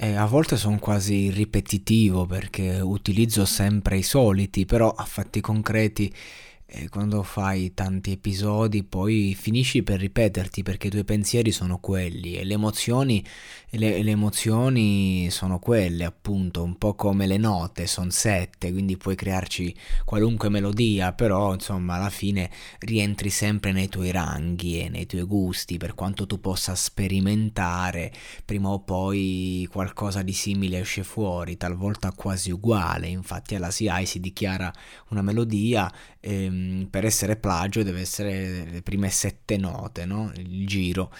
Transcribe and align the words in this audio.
e 0.00 0.14
a 0.14 0.26
volte 0.26 0.56
sono 0.56 0.78
quasi 0.78 1.28
ripetitivo 1.30 2.24
perché 2.24 2.78
utilizzo 2.78 3.44
sempre 3.44 3.98
i 3.98 4.04
soliti, 4.04 4.64
però 4.64 4.90
a 4.90 5.04
fatti 5.04 5.40
concreti 5.40 6.12
e 6.70 6.90
quando 6.90 7.22
fai 7.22 7.72
tanti 7.72 8.10
episodi 8.12 8.82
poi 8.84 9.34
finisci 9.34 9.82
per 9.82 9.98
ripeterti 10.00 10.62
perché 10.62 10.88
i 10.88 10.90
tuoi 10.90 11.04
pensieri 11.04 11.50
sono 11.50 11.78
quelli 11.78 12.34
e 12.34 12.44
le 12.44 12.52
emozioni, 12.52 13.24
le, 13.70 14.02
le 14.02 14.10
emozioni 14.10 15.30
sono 15.30 15.60
quelle 15.60 16.04
appunto, 16.04 16.62
un 16.62 16.76
po' 16.76 16.94
come 16.94 17.26
le 17.26 17.38
note, 17.38 17.86
sono 17.86 18.10
sette, 18.10 18.70
quindi 18.70 18.98
puoi 18.98 19.14
crearci 19.14 19.74
qualunque 20.04 20.50
melodia, 20.50 21.14
però 21.14 21.54
insomma 21.54 21.94
alla 21.94 22.10
fine 22.10 22.50
rientri 22.80 23.30
sempre 23.30 23.72
nei 23.72 23.88
tuoi 23.88 24.10
ranghi 24.10 24.80
e 24.80 24.90
nei 24.90 25.06
tuoi 25.06 25.22
gusti, 25.22 25.78
per 25.78 25.94
quanto 25.94 26.26
tu 26.26 26.38
possa 26.38 26.74
sperimentare, 26.74 28.12
prima 28.44 28.68
o 28.68 28.80
poi 28.80 29.66
qualcosa 29.72 30.20
di 30.20 30.34
simile 30.34 30.80
esce 30.80 31.02
fuori, 31.02 31.56
talvolta 31.56 32.12
quasi 32.12 32.50
uguale, 32.50 33.06
infatti 33.06 33.54
alla 33.54 33.70
CI 33.70 34.04
si 34.04 34.20
dichiara 34.20 34.70
una 35.08 35.22
melodia. 35.22 35.90
Ehm, 36.20 36.57
Ehm, 36.58 36.86
per 36.90 37.04
essere 37.04 37.36
plagio 37.36 37.82
deve 37.82 38.00
essere 38.00 38.64
le 38.70 38.82
prime 38.82 39.10
sette 39.10 39.56
note, 39.56 40.04
no? 40.04 40.32
il 40.36 40.66
giro. 40.66 41.12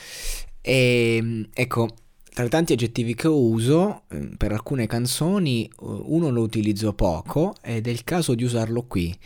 E 0.61 1.17
ehm, 1.17 1.49
ecco, 1.53 1.89
tra 2.33 2.45
i 2.45 2.49
tanti 2.49 2.73
aggettivi 2.73 3.15
che 3.15 3.29
uso, 3.29 4.03
ehm, 4.11 4.37
per 4.37 4.53
alcune 4.53 4.87
canzoni 4.87 5.67
eh, 5.67 5.71
uno 5.79 6.31
lo 6.31 6.43
utilizzo 6.43 6.93
poco 6.93 7.55
ed 7.63 7.87
è 7.87 7.91
il 7.91 8.05
caso 8.05 8.35
di 8.35 8.45
usarlo 8.45 8.85
qui. 8.85 9.17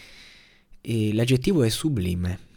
E 0.80 1.14
l'aggettivo 1.14 1.62
è 1.62 1.68
sublime. 1.68 2.50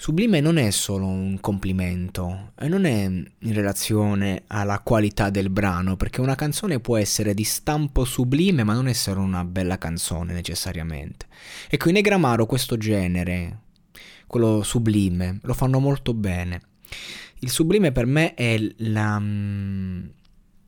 Sublime 0.00 0.38
non 0.38 0.58
è 0.58 0.70
solo 0.70 1.06
un 1.06 1.40
complimento 1.40 2.52
e 2.56 2.68
non 2.68 2.84
è 2.84 3.02
in 3.02 3.52
relazione 3.52 4.44
alla 4.46 4.78
qualità 4.78 5.28
del 5.28 5.50
brano, 5.50 5.96
perché 5.96 6.20
una 6.20 6.36
canzone 6.36 6.78
può 6.78 6.96
essere 6.96 7.34
di 7.34 7.42
stampo 7.42 8.04
sublime 8.04 8.62
ma 8.62 8.74
non 8.74 8.86
essere 8.86 9.18
una 9.18 9.44
bella 9.44 9.76
canzone 9.76 10.32
necessariamente. 10.34 11.26
Ecco, 11.68 11.88
in 11.88 11.94
Negramaro 11.94 12.46
questo 12.46 12.76
genere, 12.76 13.62
quello 14.28 14.62
sublime, 14.62 15.40
lo 15.42 15.52
fanno 15.52 15.80
molto 15.80 16.14
bene. 16.14 16.60
Il 17.40 17.50
sublime 17.50 17.90
per 17.90 18.06
me 18.06 18.34
è 18.34 18.56
la, 18.76 19.20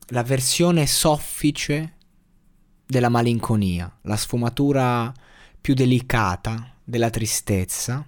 la 0.07 0.23
versione 0.23 0.85
soffice 0.85 1.93
della 2.85 3.09
malinconia, 3.09 3.97
la 4.01 4.17
sfumatura 4.17 5.09
più 5.61 5.73
delicata 5.73 6.75
della 6.83 7.09
tristezza 7.09 8.05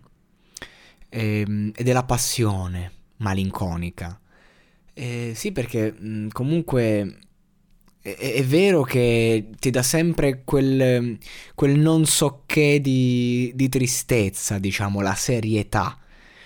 ehm, 1.14 1.72
e 1.76 1.84
della 1.84 2.04
passione 2.04 2.92
malinconica. 3.18 4.20
Eh, 4.94 5.34
sì, 5.36 5.52
perché 5.52 5.92
mh, 5.92 6.28
comunque 6.30 7.18
è, 8.02 8.16
è, 8.16 8.44
vero 8.44 8.84
che 8.84 9.50
ti 9.60 9.70
dà 9.70 9.84
sempre 9.84 10.44
quel, 10.44 11.18
quel 11.56 11.80
non 11.80 12.06
so 12.06 12.44
che 12.46 12.82
di, 12.82 13.52
di 13.56 13.70
tristezza, 13.70 14.58
diciamo, 14.60 15.02
la 15.02 15.16
serietà 15.16 15.98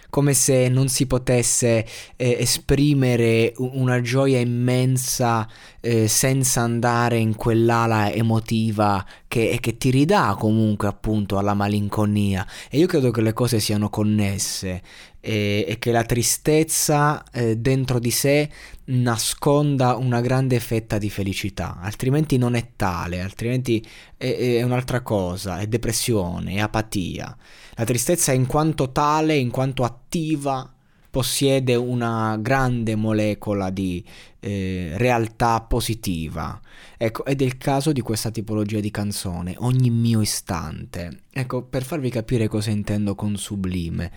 come 0.09 0.33
se 0.33 0.69
non 0.69 0.87
si 0.87 1.05
potesse 1.05 1.85
eh, 2.15 2.37
esprimere 2.39 3.53
una 3.57 4.01
gioia 4.01 4.39
immensa 4.39 5.47
eh, 5.81 6.07
senza 6.07 6.61
andare 6.61 7.17
in 7.17 7.35
quell'ala 7.35 8.11
emotiva 8.11 9.05
che, 9.27 9.57
che, 9.59 9.77
ti 9.77 9.89
ridà 9.89 10.35
comunque 10.37 10.87
appunto 10.87 11.37
alla 11.37 11.53
malinconia. 11.53 12.45
E 12.69 12.77
io 12.77 12.87
credo 12.87 13.11
che 13.11 13.21
le 13.21 13.33
cose 13.33 13.59
siano 13.59 13.89
connesse 13.89 14.81
e, 15.19 15.65
e 15.67 15.79
che 15.79 15.91
la 15.91 16.03
tristezza 16.03 17.23
eh, 17.31 17.57
dentro 17.57 17.99
di 17.99 18.11
sé 18.11 18.49
nasconda 18.85 19.95
una 19.95 20.21
grande 20.21 20.59
fetta 20.59 20.97
di 20.97 21.09
felicità, 21.09 21.79
altrimenti 21.81 22.37
non 22.37 22.55
è 22.55 22.71
tale, 22.75 23.21
altrimenti 23.21 23.85
è, 24.15 24.57
è 24.57 24.61
un'altra 24.61 25.01
cosa, 25.01 25.59
è 25.59 25.67
depressione, 25.67 26.53
è 26.53 26.59
apatia. 26.59 27.35
La 27.75 27.83
tristezza 27.83 28.31
in 28.31 28.45
quanto 28.45 28.91
tale, 28.91 29.35
in 29.35 29.51
quanto 29.51 29.83
attiva, 29.83 30.71
possiede 31.09 31.73
una 31.75 32.37
grande 32.39 32.95
molecola 32.95 33.69
di 33.69 34.03
eh, 34.39 34.91
realtà 34.97 35.61
positiva. 35.61 36.59
Ecco, 36.95 37.25
ed 37.25 37.41
è 37.41 37.45
il 37.45 37.57
caso 37.57 37.91
di 37.91 38.01
questa 38.01 38.29
tipologia 38.29 38.79
di 38.79 38.91
canzone, 38.91 39.55
ogni 39.57 39.89
mio 39.89 40.21
istante. 40.21 41.23
Ecco, 41.31 41.63
per 41.63 41.83
farvi 41.83 42.09
capire 42.09 42.47
cosa 42.47 42.69
intendo 42.69 43.15
con 43.15 43.35
sublime 43.35 44.11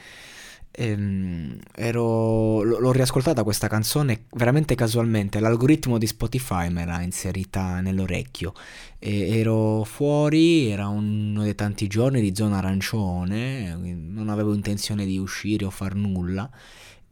ehm, 0.70 1.58
ero, 1.75 2.62
l'ho 2.62 2.92
riascoltata 2.92 3.42
questa 3.42 3.69
canzone 3.69 4.26
veramente 4.32 4.75
casualmente, 4.75 5.41
l'algoritmo 5.41 5.98
di 5.98 6.06
Spotify 6.06 6.69
me 6.70 6.84
l'ha 6.84 7.00
inserita 7.03 7.81
nell'orecchio, 7.81 8.53
e 8.98 9.38
ero 9.38 9.84
fuori, 9.84 10.69
era 10.69 10.88
uno 10.88 11.42
dei 11.42 11.54
tanti 11.54 11.86
giorni 11.86 12.20
di 12.20 12.34
zona 12.34 12.58
arancione, 12.58 13.75
non 13.75 14.28
avevo 14.28 14.54
intenzione 14.54 15.04
di 15.06 15.19
uscire 15.19 15.64
o 15.64 15.70
far 15.70 15.94
nulla 15.94 16.50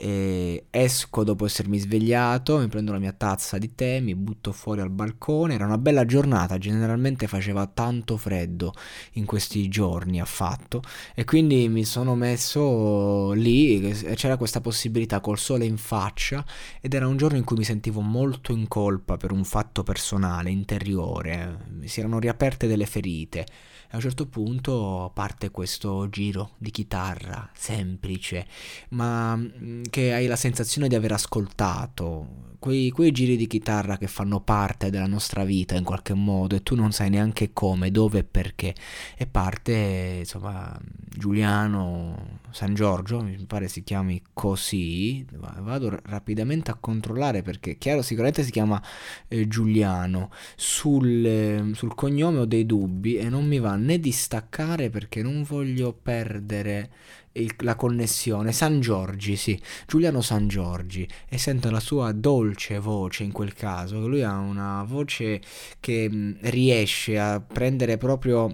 e 0.01 0.67
esco 0.71 1.25
dopo 1.25 1.45
essermi 1.45 1.77
svegliato, 1.77 2.59
mi 2.59 2.69
prendo 2.69 2.93
la 2.93 3.01
mia 3.01 3.11
tazza 3.11 3.59
di 3.59 3.75
tè, 3.75 3.99
mi 3.99 4.15
butto 4.15 4.53
fuori 4.53 4.81
al 4.81 4.91
balcone. 4.91 5.55
Era 5.55 5.65
una 5.65 5.77
bella 5.77 6.05
giornata, 6.05 6.57
generalmente 6.57 7.27
faceva 7.27 7.67
tanto 7.67 8.17
freddo 8.17 8.73
in 9.15 9.25
questi 9.25 9.67
giorni 9.67 10.21
affatto. 10.21 10.83
E 11.17 11.25
quindi 11.25 11.69
mi 11.69 11.85
sono 11.85 12.15
messo 12.15 13.33
lì 13.33 13.91
e 13.91 14.15
c'era 14.15 14.37
questa 14.37 14.61
possibilità 14.61 15.19
col 15.19 15.37
sole 15.37 15.65
in 15.65 15.77
faccia 15.77 16.47
ed 16.81 16.95
era 16.95 17.09
un 17.09 17.17
giorno 17.17 17.37
in 17.37 17.43
cui 17.43 17.57
mi 17.57 17.65
sentivo 17.65 18.01
molto 18.01 18.53
in 18.53 18.69
colpa 18.69 19.17
per 19.17 19.33
un 19.33 19.45
fatto 19.45 19.83
personale, 19.83 20.51
interiore, 20.51 21.81
si 21.87 21.99
erano 21.99 22.21
riaperte 22.21 22.69
delle 22.69 22.87
ferite. 22.87 23.47
A 23.91 23.97
un 23.97 24.03
certo 24.03 24.27
punto 24.27 25.11
parte 25.15 25.51
questo 25.51 26.11
giro 26.11 26.51
di 26.59 26.71
chitarra 26.71 27.49
semplice, 27.55 28.47
ma 28.91 29.35
mm, 29.35 29.85
che 29.91 30.13
hai 30.13 30.27
la 30.27 30.37
sensazione 30.37 30.89
di 30.89 30.95
aver 30.95 31.13
ascoltato, 31.13 32.47
quei, 32.59 32.91
quei, 32.91 33.13
giri 33.13 33.37
di 33.37 33.47
chitarra 33.47 33.97
che 33.97 34.09
fanno 34.09 34.41
parte 34.41 34.91
della 34.91 35.07
nostra 35.07 35.45
vita 35.45 35.77
in 35.77 35.85
qualche 35.85 36.15
modo 36.15 36.57
e 36.57 36.63
tu 36.63 36.75
non 36.75 36.93
sai 36.93 37.11
neanche 37.11 37.53
come, 37.53 37.91
dove 37.91 38.21
e 38.21 38.25
perché. 38.25 38.75
E 39.17 39.27
parte, 39.27 40.17
insomma, 40.19 40.77
Giuliano 41.09 42.41
San 42.51 42.75
Giorgio, 42.75 43.23
mi 43.23 43.37
pare 43.47 43.69
si 43.69 43.85
chiami 43.85 44.23
così, 44.33 45.25
vado 45.61 46.01
rapidamente 46.05 46.71
a 46.71 46.77
controllare 46.81 47.43
perché 47.43 47.79
chiaro 47.79 48.03
sicuramente 48.03 48.43
si 48.43 48.51
chiama 48.51 48.83
eh, 49.29 49.47
Giuliano, 49.47 50.31
sul, 50.57 51.25
eh, 51.25 51.71
sul 51.75 51.95
cognome 51.95 52.39
ho 52.39 52.45
dei 52.45 52.67
dubbi 52.67 53.17
e 53.17 53.29
non 53.29 53.47
mi 53.47 53.59
va 53.59 53.77
né 53.77 53.99
di 53.99 54.11
staccare 54.11 54.91
perché 54.91 55.23
non 55.23 55.43
voglio 55.43 55.93
perdere 55.93 56.91
il, 57.41 57.55
la 57.59 57.75
connessione. 57.75 58.53
San 58.53 58.81
Giorgi, 58.81 59.37
sì, 59.37 59.61
Giuliano 59.87 60.21
San 60.21 60.49
Giorgi 60.49 61.09
e 61.29 61.39
sento 61.39 61.71
la 61.71 61.81
sua 61.81 62.13
dolce 62.13 62.79
voce 62.79 63.25
in 63.25 63.33
quel 63.33 63.55
caso. 63.55 64.07
Lui 64.07 64.23
ha 64.23 64.37
una 64.39 64.83
voce 64.85 65.41
che 65.81 66.09
mm, 66.11 66.33
riesce 66.43 67.19
a 67.19 67.41
prendere 67.41 67.97
proprio 67.97 68.53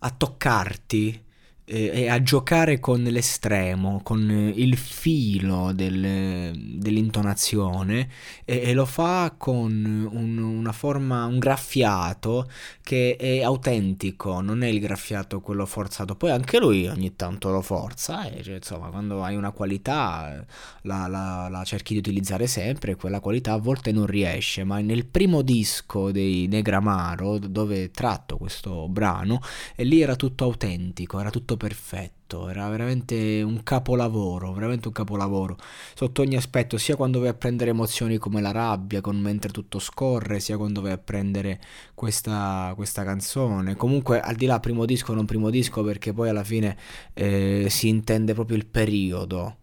a 0.00 0.10
toccarti 0.10 1.26
e 1.68 2.08
a 2.08 2.22
giocare 2.22 2.80
con 2.80 3.02
l'estremo, 3.02 4.00
con 4.02 4.52
il 4.54 4.76
filo 4.78 5.72
del, 5.74 6.52
dell'intonazione 6.54 8.08
e, 8.46 8.62
e, 8.62 8.72
lo 8.72 8.86
fa 8.86 9.34
con 9.36 10.08
un, 10.10 10.38
una 10.38 10.72
forma, 10.72 11.26
un 11.26 11.38
graffiato 11.38 12.48
che 12.80 13.16
è 13.16 13.42
autentico, 13.42 14.40
non 14.40 14.62
è 14.62 14.68
il 14.68 14.80
graffiato 14.80 15.40
quello 15.40 15.66
forzato. 15.66 16.14
Poi 16.14 16.30
anche 16.30 16.58
lui 16.58 16.86
ogni 16.86 17.14
tanto 17.16 17.50
lo 17.50 17.60
forza, 17.60 18.30
e, 18.30 18.42
cioè, 18.42 18.54
insomma, 18.54 18.88
quando 18.88 19.22
hai 19.22 19.36
una 19.36 19.50
qualità 19.50 20.42
la, 20.82 21.06
la, 21.06 21.48
la, 21.50 21.64
cerchi 21.64 21.92
di 21.92 21.98
utilizzare 21.98 22.46
sempre, 22.46 22.96
quella 22.96 23.20
qualità 23.20 23.52
a 23.52 23.58
volte 23.58 23.92
non 23.92 24.06
riesce, 24.06 24.64
ma 24.64 24.80
nel 24.80 25.04
primo 25.04 25.42
disco 25.42 26.10
dei 26.10 26.46
Negramaro, 26.46 27.38
dove 27.38 27.90
tratto 27.90 28.38
questo 28.38 28.88
brano, 28.88 29.40
e 29.76 29.84
lì 29.84 30.00
era 30.00 30.16
tutto 30.16 30.44
autentico, 30.44 31.20
era 31.20 31.28
tutto 31.28 31.56
perfetto, 31.58 32.48
era 32.48 32.66
veramente 32.70 33.42
un 33.42 33.62
capolavoro, 33.62 34.52
veramente 34.54 34.88
un 34.88 34.94
capolavoro, 34.94 35.58
sotto 35.94 36.22
ogni 36.22 36.36
aspetto, 36.36 36.78
sia 36.78 36.96
quando 36.96 37.20
vai 37.20 37.28
a 37.28 37.34
prendere 37.34 37.70
emozioni 37.70 38.16
come 38.16 38.40
la 38.40 38.50
rabbia, 38.50 39.02
con 39.02 39.20
mentre 39.20 39.50
tutto 39.50 39.78
scorre, 39.78 40.40
sia 40.40 40.56
quando 40.56 40.80
vai 40.80 40.92
a 40.92 40.98
prendere 40.98 41.60
questa, 41.92 42.72
questa 42.74 43.04
canzone. 43.04 43.76
Comunque, 43.76 44.20
al 44.20 44.36
di 44.36 44.46
là 44.46 44.58
primo 44.60 44.86
disco 44.86 45.12
non 45.12 45.26
primo 45.26 45.50
disco, 45.50 45.82
perché 45.84 46.14
poi 46.14 46.30
alla 46.30 46.44
fine 46.44 46.78
eh, 47.12 47.66
si 47.68 47.88
intende 47.88 48.32
proprio 48.32 48.56
il 48.56 48.64
periodo 48.64 49.58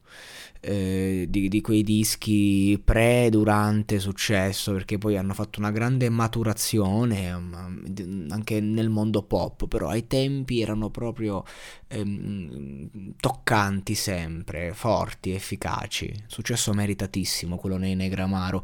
eh, 0.65 1.27
di, 1.29 1.47
di, 1.47 1.61
quei 1.61 1.83
dischi 1.83 2.81
pre, 2.83 3.29
durante 3.29 3.99
successo, 3.99 4.73
perché 4.73 4.97
poi 4.97 5.15
hanno 5.15 5.33
fatto 5.33 5.59
una 5.59 5.69
grande 5.69 6.09
maturazione 6.09 7.31
um, 7.31 8.27
anche 8.29 8.59
nel 8.59 8.89
mondo 8.89 9.21
pop, 9.21 9.67
però 9.67 9.89
ai 9.89 10.07
tempi 10.07 10.61
erano 10.61 10.89
proprio 10.89 11.43
ehm, 11.87 13.15
toccanti 13.19 13.93
sempre, 13.93 14.73
forti, 14.73 15.31
efficaci. 15.31 16.11
Successo 16.25 16.73
meritatissimo 16.73 17.57
quello 17.57 17.77
nei 17.77 17.93
Negramaro. 17.93 18.63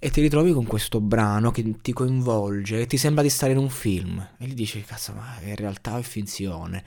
E 0.00 0.10
ti 0.10 0.20
ritrovi 0.20 0.52
con 0.52 0.66
questo 0.66 1.00
brano 1.00 1.52
che 1.52 1.76
ti 1.80 1.92
coinvolge, 1.92 2.80
e 2.80 2.86
ti 2.86 2.96
sembra 2.96 3.22
di 3.22 3.30
stare 3.30 3.52
in 3.52 3.58
un 3.58 3.70
film, 3.70 4.26
e 4.38 4.46
gli 4.46 4.54
dici, 4.54 4.82
cazzo, 4.82 5.12
ma 5.12 5.36
in 5.44 5.54
realtà 5.54 5.98
è 5.98 6.02
finzione. 6.02 6.82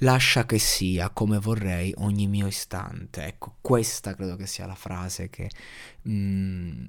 Lascia 0.00 0.44
che 0.44 0.58
sia 0.58 1.08
come 1.08 1.38
vorrei 1.38 1.94
ogni 1.98 2.26
mio 2.26 2.46
istante. 2.46 3.24
Ecco, 3.24 3.56
questa 3.62 4.14
credo 4.14 4.36
che 4.36 4.46
sia 4.46 4.66
la 4.66 4.74
frase 4.74 5.30
che 5.30 5.48
mh, 6.02 6.12
mm, 6.12 6.86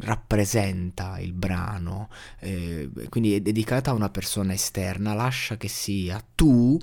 rappresenta 0.00 1.18
il 1.18 1.32
brano. 1.32 2.08
Eh, 2.38 2.88
quindi 3.08 3.34
è 3.34 3.40
dedicata 3.40 3.90
a 3.90 3.94
una 3.94 4.10
persona 4.10 4.52
esterna. 4.52 5.12
Lascia 5.14 5.56
che 5.56 5.68
sia 5.68 6.24
tu 6.34 6.78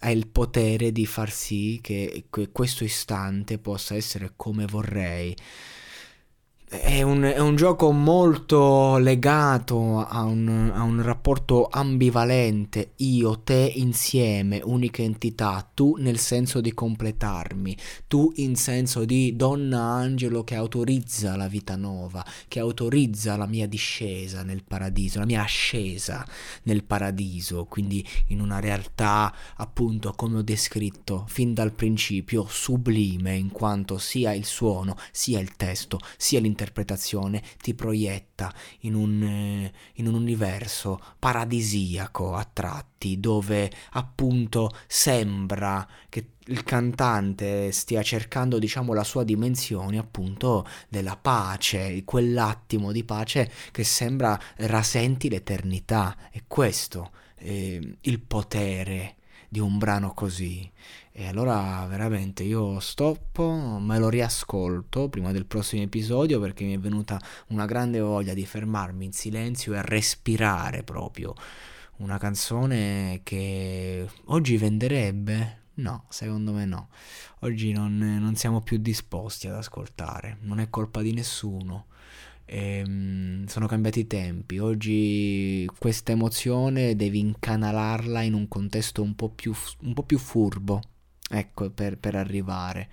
hai 0.00 0.16
il 0.16 0.28
potere 0.28 0.92
di 0.92 1.06
far 1.06 1.30
sì 1.30 1.78
che, 1.82 2.26
che 2.30 2.50
questo 2.52 2.84
istante 2.84 3.58
possa 3.58 3.94
essere 3.94 4.32
come 4.36 4.66
vorrei. 4.66 5.34
È 6.70 7.00
un, 7.00 7.22
è 7.22 7.38
un, 7.38 7.56
gioco 7.56 7.92
molto 7.92 8.98
legato 8.98 10.04
a 10.04 10.24
un, 10.24 10.70
a 10.74 10.82
un, 10.82 11.00
rapporto 11.00 11.66
ambivalente, 11.66 12.92
io, 12.96 13.40
te 13.40 13.72
insieme, 13.76 14.60
unica 14.62 15.00
entità, 15.00 15.66
tu 15.72 15.96
nel 15.98 16.18
senso 16.18 16.60
di 16.60 16.74
completarmi, 16.74 17.74
tu 18.06 18.30
in 18.36 18.54
senso 18.54 19.06
di 19.06 19.34
donna 19.34 19.80
angelo 19.80 20.44
che 20.44 20.56
autorizza 20.56 21.36
la 21.36 21.48
vita 21.48 21.74
nuova, 21.74 22.22
che 22.48 22.58
autorizza 22.58 23.38
la 23.38 23.46
mia 23.46 23.66
discesa 23.66 24.42
nel 24.42 24.62
paradiso, 24.62 25.20
la 25.20 25.24
mia 25.24 25.44
ascesa 25.44 26.22
nel 26.64 26.84
paradiso, 26.84 27.64
quindi 27.64 28.06
in 28.26 28.40
una 28.40 28.60
realtà 28.60 29.34
appunto 29.56 30.12
come 30.12 30.36
ho 30.36 30.42
descritto 30.42 31.24
fin 31.28 31.54
dal 31.54 31.72
principio 31.72 32.44
sublime 32.46 33.34
in 33.36 33.50
quanto 33.50 33.96
sia 33.96 34.34
il 34.34 34.44
suono, 34.44 34.98
sia 35.12 35.40
il 35.40 35.56
testo, 35.56 35.98
sia 36.18 36.32
l'interpretazione 36.40 36.56
interpretazione 36.58 37.40
ti 37.62 37.74
proietta 37.74 38.52
in 38.80 38.94
un, 38.94 39.22
eh, 39.22 39.72
in 39.94 40.08
un 40.08 40.14
universo 40.14 41.00
paradisiaco 41.18 42.34
a 42.34 42.48
tratti, 42.52 43.20
dove 43.20 43.70
appunto 43.92 44.70
sembra 44.88 45.86
che 46.08 46.30
il 46.48 46.64
cantante 46.64 47.70
stia 47.70 48.02
cercando, 48.02 48.58
diciamo, 48.58 48.92
la 48.92 49.04
sua 49.04 49.22
dimensione 49.22 49.98
appunto 49.98 50.66
della 50.88 51.16
pace, 51.16 52.02
quell'attimo 52.04 52.90
di 52.90 53.04
pace 53.04 53.50
che 53.70 53.84
sembra 53.84 54.38
rasenti 54.56 55.28
l'eternità. 55.28 56.16
E 56.32 56.44
questo 56.48 57.10
eh, 57.36 57.96
il 58.00 58.20
potere 58.20 59.17
di 59.48 59.60
un 59.60 59.78
brano 59.78 60.12
così. 60.12 60.70
E 61.10 61.26
allora 61.26 61.84
veramente 61.88 62.44
io 62.44 62.78
stoppo, 62.80 63.78
me 63.80 63.98
lo 63.98 64.08
riascolto 64.08 65.08
prima 65.08 65.32
del 65.32 65.46
prossimo 65.46 65.82
episodio 65.82 66.38
perché 66.38 66.64
mi 66.64 66.74
è 66.74 66.78
venuta 66.78 67.20
una 67.48 67.66
grande 67.66 68.00
voglia 68.00 68.34
di 68.34 68.46
fermarmi 68.46 69.06
in 69.06 69.12
silenzio 69.12 69.74
e 69.74 69.82
respirare 69.82 70.82
proprio 70.82 71.34
una 71.98 72.18
canzone 72.18 73.20
che 73.24 74.08
oggi 74.26 74.56
venderebbe? 74.56 75.56
No, 75.74 76.04
secondo 76.08 76.52
me 76.52 76.64
no. 76.64 76.88
Oggi 77.40 77.72
non, 77.72 77.96
non 77.98 78.34
siamo 78.36 78.60
più 78.60 78.78
disposti 78.78 79.48
ad 79.48 79.54
ascoltare, 79.54 80.38
non 80.42 80.60
è 80.60 80.68
colpa 80.70 81.02
di 81.02 81.12
nessuno. 81.12 81.86
E, 82.50 82.82
um, 82.86 83.44
sono 83.46 83.66
cambiati 83.66 84.00
i 84.00 84.06
tempi. 84.06 84.58
Oggi 84.58 85.68
questa 85.78 86.12
emozione 86.12 86.96
devi 86.96 87.18
incanalarla 87.18 88.22
in 88.22 88.32
un 88.32 88.48
contesto 88.48 89.02
un 89.02 89.14
po' 89.14 89.28
più, 89.28 89.54
un 89.82 89.92
po 89.92 90.02
più 90.02 90.18
furbo 90.18 90.80
ecco, 91.30 91.70
per, 91.70 91.98
per 91.98 92.14
arrivare. 92.14 92.88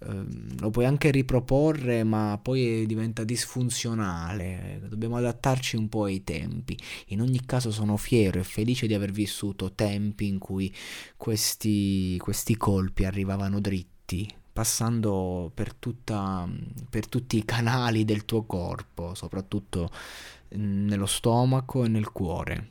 Uh, 0.00 0.26
lo 0.58 0.70
puoi 0.70 0.84
anche 0.84 1.10
riproporre, 1.10 2.02
ma 2.04 2.38
poi 2.42 2.86
diventa 2.86 3.24
disfunzionale. 3.24 4.80
Dobbiamo 4.88 5.16
adattarci 5.16 5.76
un 5.76 5.88
po' 5.88 6.04
ai 6.04 6.24
tempi. 6.24 6.76
In 7.08 7.20
ogni 7.20 7.44
caso 7.44 7.70
sono 7.70 7.96
fiero 7.96 8.40
e 8.40 8.44
felice 8.44 8.86
di 8.86 8.94
aver 8.94 9.12
vissuto 9.12 9.72
tempi 9.74 10.26
in 10.26 10.38
cui 10.38 10.74
questi, 11.16 12.16
questi 12.18 12.56
colpi 12.56 13.04
arrivavano 13.04 13.60
dritti, 13.60 14.28
passando 14.58 15.52
per, 15.54 15.72
tutta, 15.72 16.44
per 16.90 17.06
tutti 17.06 17.36
i 17.36 17.44
canali 17.44 18.04
del 18.04 18.24
tuo 18.24 18.42
corpo, 18.42 19.14
soprattutto 19.14 19.88
nello 20.48 21.06
stomaco 21.06 21.84
e 21.84 21.88
nel 21.88 22.10
cuore. 22.10 22.70